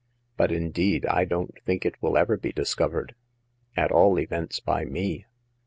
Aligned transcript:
But 0.35 0.51
indeed 0.51 1.05
I 1.05 1.25
don't 1.25 1.55
think 1.63 1.85
it 1.85 2.01
will 2.01 2.17
ever 2.17 2.35
be 2.35 2.51
discovered— 2.51 3.13
at 3.77 3.91
all 3.91 4.17
events 4.17 4.59
by 4.59 4.83
me. 4.83 5.27